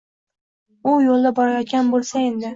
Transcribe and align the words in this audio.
U 0.93 0.95
yo‘lda 1.03 1.33
borayotgan 1.41 1.95
bo‘lsa 1.95 2.27
edi. 2.33 2.49